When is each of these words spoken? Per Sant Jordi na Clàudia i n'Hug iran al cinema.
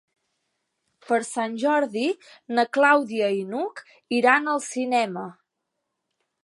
Per 1.09 1.19
Sant 1.27 1.53
Jordi 1.63 2.07
na 2.59 2.65
Clàudia 2.79 3.29
i 3.43 3.47
n'Hug 3.51 3.85
iran 4.23 4.53
al 4.55 4.67
cinema. 4.71 5.31